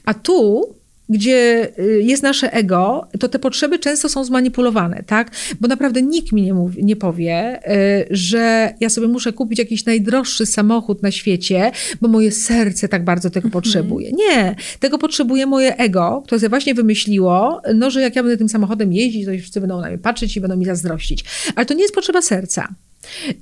[0.04, 0.68] A tu
[1.08, 5.30] gdzie y, jest nasze ego, to te potrzeby często są zmanipulowane, tak?
[5.60, 9.84] Bo naprawdę nikt mi nie, mówi, nie powie, y, że ja sobie muszę kupić jakiś
[9.84, 13.52] najdroższy samochód na świecie, bo moje serce tak bardzo tego mhm.
[13.52, 14.12] potrzebuje.
[14.12, 18.48] Nie, tego potrzebuje moje ego, które sobie właśnie wymyśliło, no, że jak ja będę tym
[18.48, 21.24] samochodem jeździć, to wszyscy będą na mnie patrzeć i będą mi zazdrościć.
[21.56, 22.68] Ale to nie jest potrzeba serca.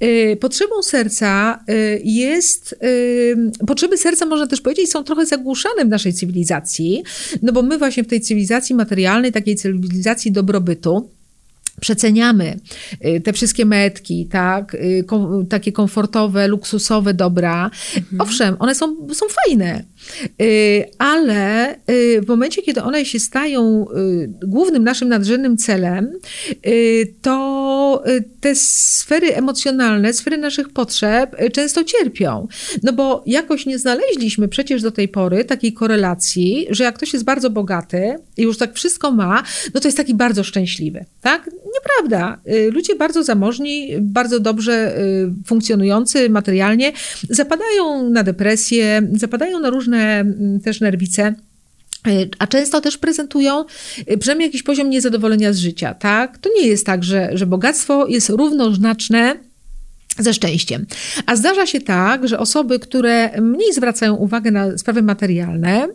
[0.03, 5.88] Y, potrzebą serca y, jest, y, potrzeby serca można też powiedzieć są trochę zagłuszane w
[5.88, 7.03] naszej cywilizacji,
[7.42, 11.11] no bo my właśnie w tej cywilizacji materialnej, takiej cywilizacji dobrobytu,
[11.81, 12.61] przeceniamy
[13.25, 17.70] te wszystkie metki, tak, kom, takie komfortowe, luksusowe dobra.
[17.96, 18.20] Mhm.
[18.20, 19.85] Owszem, one są, są fajne,
[20.99, 26.12] ale y, w momencie, kiedy one się stają y, głównym naszym nadrzędnym celem,
[27.23, 28.05] to
[28.41, 32.49] te sfery emocjonalne, sfery naszych potrzeb często cierpią.
[32.83, 37.25] No bo jakoś nie znaleźliśmy przecież do tej pory takiej korelacji, że jak ktoś jest
[37.25, 39.43] bardzo bogaty i już tak wszystko ma,
[39.75, 41.05] no to jest taki bardzo szczęśliwy.
[41.21, 41.51] Tak?
[41.75, 42.41] Nieprawda.
[42.73, 44.97] Ludzie bardzo zamożni, bardzo dobrze
[45.47, 46.93] funkcjonujący materialnie
[47.31, 51.35] zapadają na depresję, zapadają na różne różne mm, też nerwice
[52.38, 53.64] a często też prezentują
[54.20, 56.38] przynajmniej jakiś poziom niezadowolenia z życia, tak?
[56.38, 59.37] To nie jest tak, że, że bogactwo jest równoznaczne
[60.18, 60.87] ze szczęściem.
[61.26, 65.88] A zdarza się tak, że osoby, które mniej zwracają uwagę na sprawy materialne,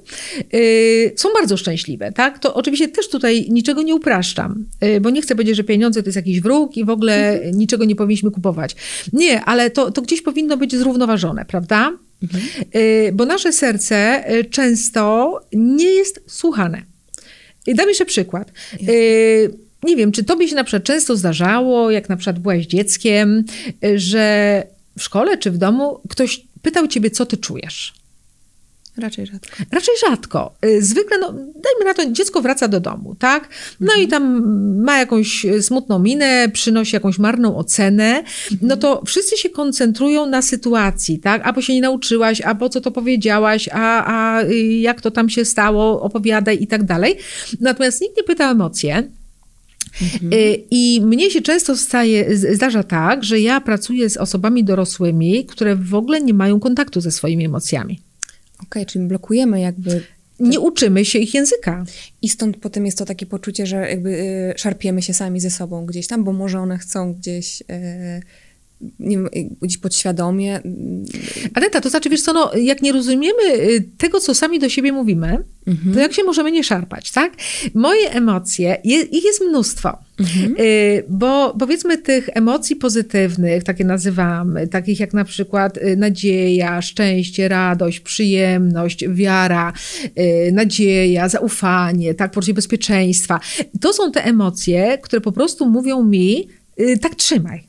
[0.54, 2.12] yy, są bardzo szczęśliwe.
[2.12, 2.40] Tak?
[2.40, 6.08] To oczywiście też tutaj niczego nie upraszczam, yy, bo nie chcę powiedzieć, że pieniądze to
[6.08, 7.58] jest jakiś wróg i w ogóle mhm.
[7.58, 8.76] niczego nie powinniśmy kupować.
[9.14, 11.92] Nie, ale to, to gdzieś powinno być zrównoważone, prawda?
[12.24, 12.44] Mhm.
[12.74, 16.82] Yy, bo nasze serce y, często nie jest słuchane.
[17.68, 18.52] Dam jeszcze przykład.
[18.82, 19.54] Yy,
[19.84, 23.44] nie wiem, czy tobie się na przykład często zdarzało, jak na przykład byłaś dzieckiem,
[23.96, 24.64] że
[24.98, 27.94] w szkole czy w domu ktoś pytał ciebie, co ty czujesz?
[28.98, 29.58] Raczej rzadko.
[29.72, 30.56] Raczej rzadko.
[30.66, 33.50] Y, zwykle, no, dajmy na to, dziecko wraca do domu, tak?
[33.80, 34.04] No mhm.
[34.04, 34.44] i tam
[34.84, 38.24] ma jakąś smutną minę, przynosi jakąś marną ocenę,
[38.62, 41.42] no to wszyscy się koncentrują na sytuacji, tak?
[41.48, 45.46] Albo się nie nauczyłaś, albo co to powiedziałaś, a, a y, jak to tam się
[45.46, 47.18] stało, opowiadaj i tak dalej.
[47.62, 49.10] Natomiast nikt nie pyta o emocje,
[50.02, 50.34] Mhm.
[50.34, 55.76] Y, I mnie się często staje, zdarza tak, że ja pracuję z osobami dorosłymi, które
[55.76, 58.00] w ogóle nie mają kontaktu ze swoimi emocjami.
[58.58, 60.04] Okej, okay, czyli blokujemy jakby
[60.40, 61.86] nie uczymy się ich języka.
[62.22, 65.86] I stąd potem jest to takie poczucie, że jakby y, szarpiemy się sami ze sobą
[65.86, 67.66] gdzieś tam, bo może one chcą gdzieś y,
[69.00, 69.30] nie wiem,
[69.62, 70.62] gdzieś podświadomie.
[71.54, 74.92] Aneta, to znaczy, wiesz co, no, jak nie rozumiemy y, tego, co sami do siebie
[74.92, 75.94] mówimy, mhm.
[75.94, 77.34] to jak się możemy nie szarpać, tak?
[77.74, 79.98] Moje emocje, je, ich jest mnóstwo.
[80.20, 80.56] Mhm.
[80.60, 87.48] Y, bo powiedzmy tych emocji pozytywnych, takie nazywamy, takich jak na przykład y, nadzieja, szczęście,
[87.48, 89.74] radość, przyjemność, wiara,
[90.52, 93.40] nadzieja, zaufanie, tak, poczucie bezpieczeństwa.
[93.82, 96.48] To są te emocje, które po prostu mówią mi,
[97.02, 97.68] tak trzymaj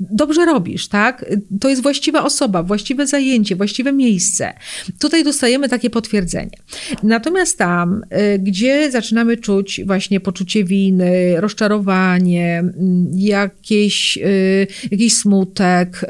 [0.00, 1.24] dobrze robisz, tak?
[1.60, 4.52] To jest właściwa osoba, właściwe zajęcie, właściwe miejsce.
[5.00, 6.56] Tutaj dostajemy takie potwierdzenie.
[7.02, 8.02] Natomiast tam,
[8.34, 16.04] y, gdzie zaczynamy czuć właśnie poczucie winy, rozczarowanie, mm, jakieś, y, jakiś smutek,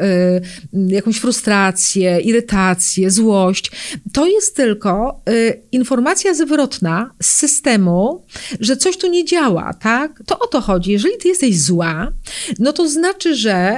[0.74, 3.70] y, jakąś frustrację, irytację, złość,
[4.12, 5.22] to jest tylko
[5.72, 8.24] informacja zwrotna z systemu,
[8.61, 10.22] że coś tu nie działa, tak?
[10.27, 10.92] To o to chodzi.
[10.92, 12.12] Jeżeli ty jesteś zła,
[12.59, 13.78] no to znaczy, że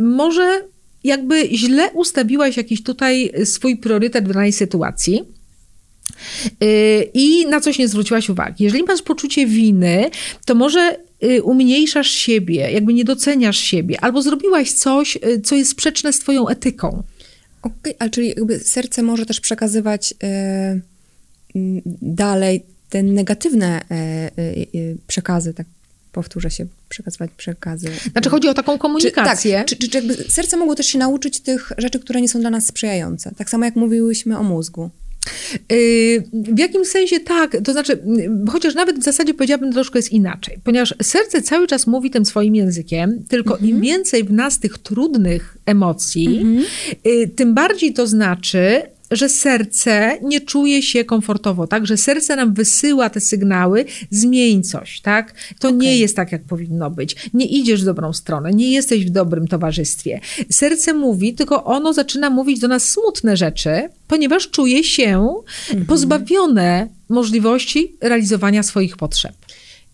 [0.00, 0.60] może
[1.04, 5.22] jakby źle ustawiłaś jakiś tutaj swój priorytet w danej sytuacji.
[6.62, 8.64] Y, I na coś nie zwróciłaś uwagi.
[8.64, 10.10] Jeżeli masz poczucie winy,
[10.44, 15.70] to może y, umniejszasz siebie, jakby nie doceniasz siebie, albo zrobiłaś coś, y, co jest
[15.70, 17.02] sprzeczne z Twoją etyką.
[17.62, 20.14] Okej, okay, czyli jakby serce może też przekazywać
[22.02, 23.80] dalej te negatywne
[25.06, 25.66] przekazy, tak
[26.14, 27.88] powtórzę się, przekazywać przekazy.
[28.12, 29.64] Znaczy chodzi o taką komunikację.
[29.66, 32.40] Czy, tak, czy, czy, jakby serce mogło też się nauczyć tych rzeczy, które nie są
[32.40, 33.32] dla nas sprzyjające.
[33.36, 34.90] Tak samo jak mówiłyśmy o mózgu.
[35.72, 38.02] Y, w jakimś sensie tak, to znaczy,
[38.48, 42.54] chociaż nawet w zasadzie powiedziałabym troszkę jest inaczej, ponieważ serce cały czas mówi tym swoim
[42.54, 43.82] językiem, tylko im mhm.
[43.82, 46.64] więcej w nas tych trudnych emocji, mhm.
[47.06, 48.82] y, tym bardziej to znaczy,
[49.16, 51.86] że serce nie czuje się komfortowo, tak?
[51.86, 55.34] Że serce nam wysyła te sygnały, zmień coś, tak?
[55.58, 55.80] To okay.
[55.80, 57.16] nie jest tak, jak powinno być.
[57.34, 60.20] Nie idziesz w dobrą stronę, nie jesteś w dobrym towarzystwie.
[60.50, 65.38] Serce mówi, tylko ono zaczyna mówić do nas smutne rzeczy, ponieważ czuje się
[65.70, 65.86] mhm.
[65.86, 69.34] pozbawione możliwości realizowania swoich potrzeb.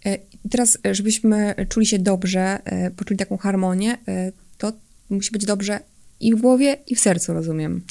[0.07, 0.19] E,
[0.51, 3.99] teraz, e, żebyśmy czuli się dobrze, e, poczuli taką harmonię,
[4.59, 4.73] to
[5.11, 5.81] musi być dobrze
[6.21, 7.83] i w głowie, i w sercu, rozumiem.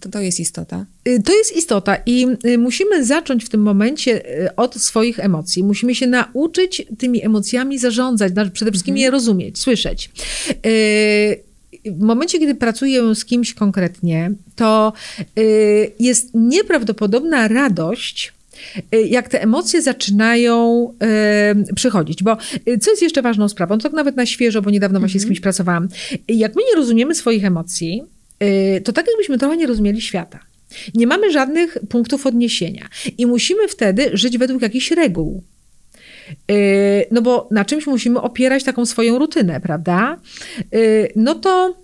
[0.00, 0.86] To, to jest istota.
[1.08, 5.64] Y, to jest istota i y, musimy zacząć w tym momencie y, od swoich emocji.
[5.64, 9.02] Musimy się nauczyć tymi emocjami zarządzać, przede wszystkim mhm.
[9.04, 10.10] je rozumieć, słyszeć.
[11.84, 14.92] W momencie, kiedy pracuję z kimś konkretnie, to
[15.98, 18.32] jest nieprawdopodobna radość,
[19.08, 20.88] jak te emocje zaczynają
[21.70, 22.22] y, przychodzić.
[22.22, 22.36] Bo
[22.68, 25.22] y, co jest jeszcze ważną sprawą, to tak nawet na świeżo, bo niedawno właśnie z
[25.22, 25.34] mhm.
[25.34, 25.88] kimś pracowałam.
[26.28, 28.02] Jak my nie rozumiemy swoich emocji,
[28.84, 30.40] to tak jakbyśmy trochę nie rozumieli świata.
[30.94, 32.88] Nie mamy żadnych punktów odniesienia
[33.18, 35.42] i musimy wtedy żyć według jakichś reguł.
[37.10, 40.20] No bo na czymś musimy opierać taką swoją rutynę, prawda?
[41.16, 41.83] No to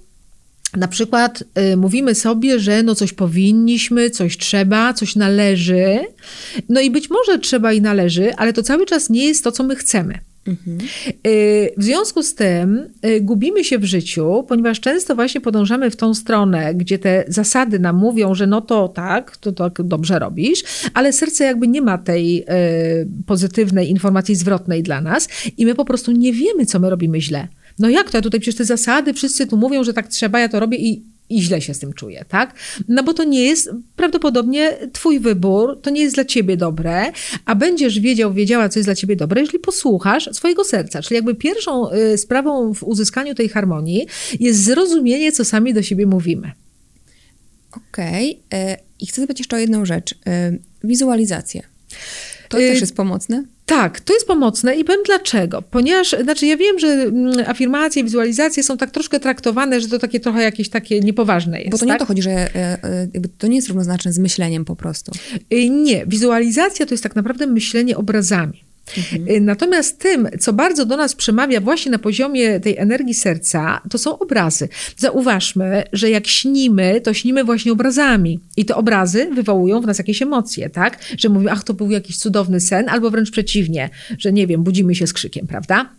[0.76, 5.98] na przykład y, mówimy sobie, że no coś powinniśmy, coś trzeba, coś należy.
[6.68, 9.62] No i być może trzeba i należy, ale to cały czas nie jest to, co
[9.62, 10.18] my chcemy.
[10.46, 10.78] Mhm.
[11.26, 15.96] Y, w związku z tym y, gubimy się w życiu, ponieważ często właśnie podążamy w
[15.96, 20.62] tą stronę, gdzie te zasady nam mówią, że no to tak, to tak dobrze robisz,
[20.94, 22.46] ale serce jakby nie ma tej
[23.26, 27.48] pozytywnej informacji zwrotnej dla nas i my po prostu nie wiemy, co my robimy źle.
[27.80, 28.18] No jak to?
[28.18, 31.02] Ja tutaj przecież te zasady, wszyscy tu mówią, że tak trzeba, ja to robię i
[31.30, 32.54] i źle się z tym czuję, tak?
[32.88, 37.12] No bo to nie jest prawdopodobnie twój wybór, to nie jest dla ciebie dobre,
[37.44, 41.02] a będziesz wiedział, wiedziała, co jest dla ciebie dobre, jeżeli posłuchasz swojego serca.
[41.02, 44.06] Czyli jakby pierwszą y, sprawą w uzyskaniu tej harmonii
[44.40, 46.52] jest zrozumienie, co sami do siebie mówimy.
[47.72, 48.40] Okej.
[48.48, 48.76] Okay.
[49.00, 50.14] I chcę zapytać jeszcze o jedną rzecz.
[50.84, 51.62] Wizualizację.
[52.50, 53.44] To y też jest pomocne?
[53.66, 55.62] Tak, to jest pomocne i powiem dlaczego.
[55.62, 60.20] Ponieważ, znaczy ja wiem, że mm, afirmacje, wizualizacje są tak troszkę traktowane, że to takie
[60.20, 61.70] trochę jakieś takie niepoważne jest.
[61.70, 61.88] Bo to tak?
[61.88, 63.08] nie o to chodzi, że e, e,
[63.38, 65.12] to nie jest równoznaczne z myśleniem po prostu.
[65.52, 68.69] Y, nie, wizualizacja to jest tak naprawdę myślenie obrazami.
[68.98, 69.28] Mhm.
[69.28, 73.98] Y, natomiast tym, co bardzo do nas przemawia właśnie na poziomie tej energii serca, to
[73.98, 74.68] są obrazy.
[74.96, 78.40] Zauważmy, że jak śnimy, to śnimy właśnie obrazami.
[78.56, 80.98] I te obrazy wywołują w nas jakieś emocje, tak?
[81.18, 84.94] Że mówimy, ach, to był jakiś cudowny sen, albo wręcz przeciwnie, że nie wiem, budzimy
[84.94, 85.90] się z krzykiem, prawda?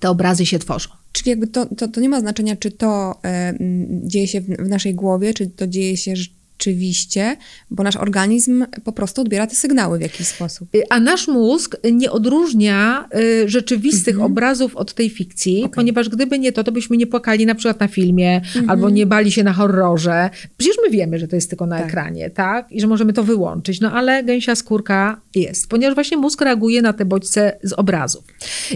[0.00, 0.90] Te obrazy się tworzą.
[1.12, 3.20] Czyli jakby to, to, to nie ma znaczenia, czy to
[3.52, 3.58] y,
[3.90, 6.16] dzieje się w, w, naszej głowie, czy to dzieje się
[6.58, 7.36] rzeczywiście,
[7.70, 10.74] bo nasz organizm po prostu odbiera te sygnały w jakiś sposób.
[10.74, 14.32] Y, a nasz mózg nie odróżnia y, rzeczywistych mhm.
[14.32, 15.74] obrazów od tej fikcji, okay.
[15.74, 18.70] ponieważ gdyby nie to, to byśmy nie płakali na przykład na filmie, mhm.
[18.70, 20.30] albo nie bali się na horrorze.
[20.56, 21.88] Przecież my wiemy, że to jest tylko na tak.
[21.88, 22.72] ekranie, tak?
[22.72, 23.80] I że możemy to wyłączyć.
[23.80, 28.24] No ale gęsia skórka jest, ponieważ właśnie mózg reaguje na te bodźce z obrazów.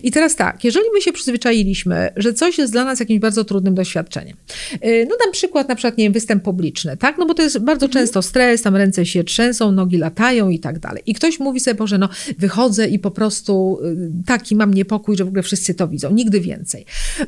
[0.03, 3.75] I teraz tak, jeżeli my się przyzwyczailiśmy, że coś jest dla nas jakimś bardzo trudnym
[3.75, 4.37] doświadczeniem,
[4.85, 7.19] y, no dam przykład na przykład, nie wiem, występ publiczny, tak?
[7.19, 8.05] No bo to jest bardzo mhm.
[8.05, 11.03] często stres, tam ręce się trzęsą, nogi latają i tak dalej.
[11.07, 15.25] I ktoś mówi sobie, Boże, no wychodzę i po prostu y, taki mam niepokój, że
[15.25, 16.85] w ogóle wszyscy to widzą, nigdy więcej.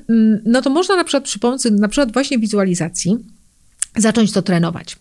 [0.08, 3.18] Mm, no to można na przykład przy pomocy na przykład właśnie wizualizacji
[3.96, 4.96] zacząć to trenować.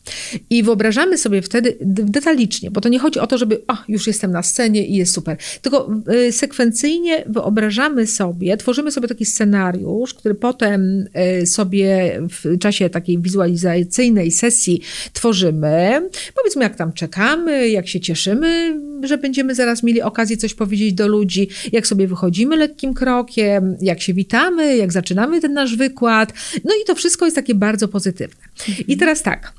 [0.50, 4.32] I wyobrażamy sobie wtedy detalicznie, bo to nie chodzi o to, żeby o, już jestem
[4.32, 5.90] na scenie i jest super, tylko
[6.28, 11.06] y, sekwencyjnie wyobrażamy sobie, tworzymy sobie taki scenariusz, który potem
[11.42, 14.82] y, sobie w czasie takiej wizualizacyjnej sesji
[15.14, 16.10] tworzymy.
[16.36, 21.08] Powiedzmy, jak tam czekamy, jak się cieszymy, że będziemy zaraz mieli okazję coś powiedzieć do
[21.08, 26.34] ludzi, jak sobie wychodzimy lekkim krokiem, jak się witamy, jak zaczynamy ten nasz wykład.
[26.64, 28.44] No i to wszystko jest takie bardzo pozytywne.
[28.88, 29.54] I teraz tak.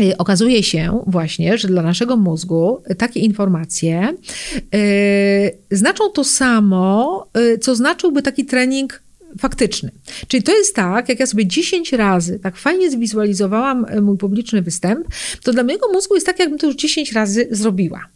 [0.00, 4.14] Y, okazuje się właśnie, że dla naszego mózgu takie informacje
[4.52, 9.02] yy, znaczą to samo, yy, co znaczyłby taki trening
[9.38, 9.90] faktyczny.
[10.28, 14.62] Czyli to jest tak, jak ja sobie 10 razy tak fajnie zwizualizowałam y, mój publiczny
[14.62, 15.06] występ,
[15.42, 18.06] to dla mojego mózgu jest tak, jakbym to już 10 razy zrobiła.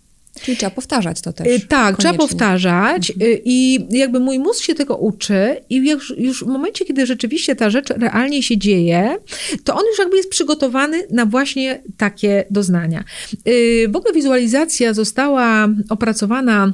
[0.43, 1.47] Czyli trzeba powtarzać to też.
[1.47, 1.97] Y, tak, koniecznie.
[1.97, 3.39] trzeba powtarzać mhm.
[3.45, 7.71] I jakby mój mózg się tego uczy i już, już w momencie, kiedy rzeczywiście ta
[7.71, 9.17] rzecz realnie się dzieje,
[9.65, 13.05] to on już jakby jest przygotowany na właśnie takie doznania.
[13.49, 16.73] Y, w ogóle wizualizacja została opracowana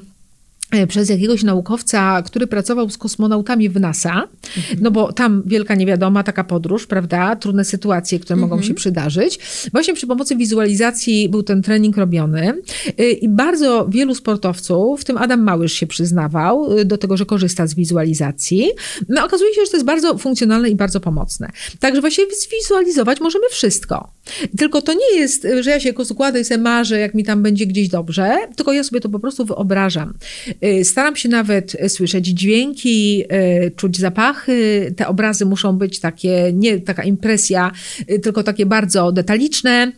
[0.89, 4.79] przez jakiegoś naukowca, który pracował z kosmonautami w NASA, mhm.
[4.81, 8.51] no bo tam wielka niewiadoma, taka podróż, prawda, trudne sytuacje, które mhm.
[8.51, 9.39] mogą się przydarzyć.
[9.73, 12.55] Właśnie przy pomocy wizualizacji był ten trening robiony
[12.99, 17.27] e, i bardzo wielu sportowców, w tym Adam Małysz się przyznawał e, do tego, że
[17.27, 18.71] korzysta z wizualizacji.
[19.09, 21.51] No okazuje się, że to jest bardzo funkcjonalne i bardzo pomocne.
[21.81, 24.11] Także właśnie zwizualizować możemy wszystko.
[24.59, 27.67] Tylko to nie jest, że ja się składę i sobie marzę, jak mi tam będzie
[27.67, 30.15] gdzieś dobrze, tylko ja sobie to po prostu wyobrażam.
[30.65, 33.25] Y, staram się nawet słyszeć dźwięki,
[33.67, 34.93] y, czuć zapachy.
[34.97, 37.73] Te obrazy muszą być takie, nie taka impresja,
[38.11, 39.93] y, tylko takie bardzo detaliczne,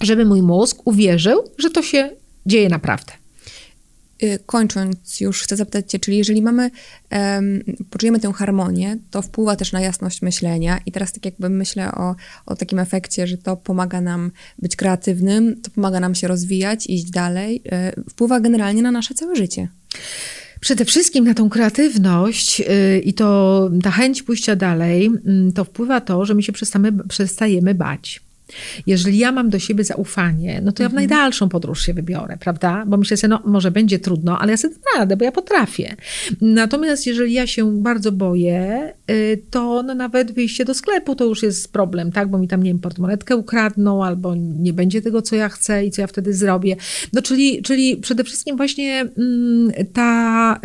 [0.00, 2.10] żeby mój mózg uwierzył, że to się
[2.46, 3.12] dzieje naprawdę.
[4.46, 6.70] Kończąc już, chcę zapytać Cię, czyli jeżeli mamy,
[7.10, 11.92] um, poczujemy tę harmonię, to wpływa też na jasność myślenia i teraz tak jakby myślę
[11.92, 12.14] o,
[12.46, 17.10] o takim efekcie, że to pomaga nam być kreatywnym, to pomaga nam się rozwijać, iść
[17.10, 17.62] dalej,
[18.10, 19.68] wpływa generalnie na nasze całe życie.
[20.60, 22.66] Przede wszystkim na tą kreatywność yy,
[23.04, 26.52] i to ta chęć pójścia dalej, yy, to wpływa to, że my się
[27.08, 28.20] przestajemy bać.
[28.86, 31.08] Jeżeli ja mam do siebie zaufanie, no to ja w mhm.
[31.08, 32.84] najdalszą podróż się wybiorę, prawda?
[32.86, 35.96] Bo myślę sobie, no może będzie trudno, ale ja sobie radę, bo ja potrafię.
[36.40, 41.42] Natomiast jeżeli ja się bardzo boję, y, to no nawet wyjście do sklepu to już
[41.42, 42.28] jest problem, tak?
[42.30, 45.90] Bo mi tam, nie wiem, portmonetkę ukradną, albo nie będzie tego, co ja chcę i
[45.90, 46.76] co ja wtedy zrobię.
[47.12, 50.60] No czyli, czyli przede wszystkim właśnie mm, ta,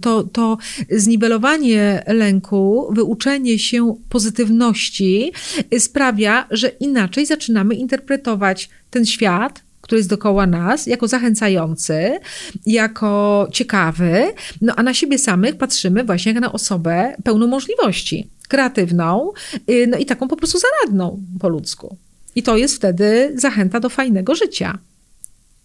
[0.00, 0.58] to, to
[0.90, 5.32] zniwelowanie lęku, wyuczenie się pozytywności
[5.78, 6.87] sprawia, że inaczej
[7.26, 12.18] zaczynamy interpretować ten świat, który jest dookoła nas, jako zachęcający,
[12.66, 19.32] jako ciekawy, no a na siebie samych patrzymy właśnie jak na osobę pełną możliwości, kreatywną,
[19.70, 21.96] y, no i taką po prostu zaradną po ludzku.
[22.34, 24.78] I to jest wtedy zachęta do fajnego życia.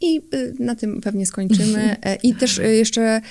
[0.01, 1.95] I y, na tym pewnie skończymy.
[2.05, 3.21] E, I też y, jeszcze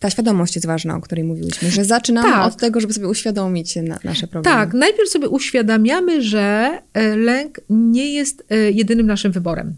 [0.00, 2.46] ta świadomość jest ważna, o której mówiłyśmy, że zaczynamy Tak.
[2.46, 4.56] od tego, żeby sobie uświadomić na, nasze problemy.
[4.56, 9.74] Tak, najpierw sobie uświadamiamy, że e, lęk nie jest e, jedynym naszym wyborem,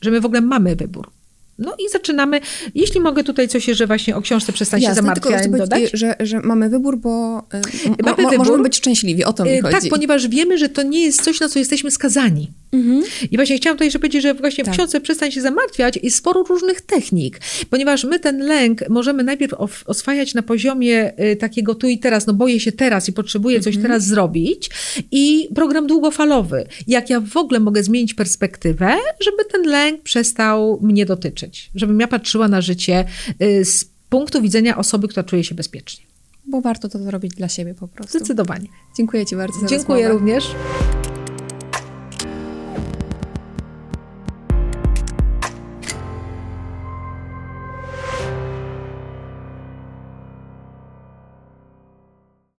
[0.00, 1.10] że my w ogóle mamy wybór.
[1.58, 2.40] No i zaczynamy,
[2.74, 5.82] jeśli mogę tutaj coś jeszcze właśnie o książce Przestań się Jasne, zamartwiać dodać.
[5.92, 7.62] że, że mamy wybór, bo m-
[8.04, 8.46] Mamy mo- wybór.
[8.46, 9.74] możemy być szczęśliwi, o to mi E, chodzi.
[9.74, 12.50] Tak, ponieważ wiemy, że to nie jest coś, na co jesteśmy skazani.
[12.74, 13.02] Mhm.
[13.30, 14.74] I właśnie chciałam tutaj jeszcze powiedzieć, że właśnie w Tak.
[14.76, 19.54] książce Przestań się zamartwiać jest sporo różnych technik, ponieważ my ten lęk możemy najpierw
[19.86, 23.74] oswajać na poziomie y, takiego tu i teraz, no boję się teraz i potrzebuję coś
[23.76, 23.82] Mhm.
[23.92, 24.70] teraz zrobić
[25.12, 26.66] i program długofalowy.
[26.86, 32.08] Jak ja w ogóle mogę zmienić perspektywę, żeby ten lęk przestał mnie dotyczyć, żebym ja
[32.08, 33.04] patrzyła na życie
[33.42, 36.04] y, z punktu widzenia osoby, która czuje się bezpiecznie.
[36.46, 38.18] Bo warto to zrobić dla siebie po prostu.
[38.18, 38.66] Zdecydowanie.
[38.96, 40.18] Dziękuję Ci bardzo za Dziękuję rozmowę.
[40.18, 40.44] również.